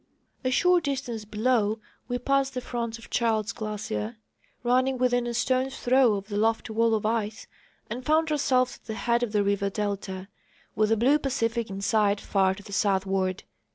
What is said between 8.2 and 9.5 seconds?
ourselves at the head of the